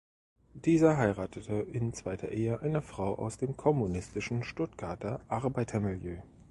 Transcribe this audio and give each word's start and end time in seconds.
Dieser 0.55 0.97
heiratete 0.97 1.53
in 1.53 1.93
zweiter 1.93 2.29
Ehe 2.31 2.59
eine 2.61 2.81
Frau 2.81 3.13
aus 3.13 3.37
dem 3.37 3.55
kommunistischen 3.55 4.43
Stuttgarter 4.43 5.21
Arbeitermilieu. 5.27 6.17